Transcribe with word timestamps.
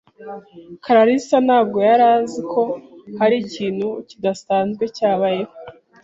karasira 0.83 1.37
ntabwo 1.47 1.77
yari 1.89 2.05
azi 2.15 2.41
ko 2.51 2.61
hari 3.19 3.35
ikintu 3.45 3.87
kidasanzwe 4.07 4.83
cyabayeho. 4.95 5.53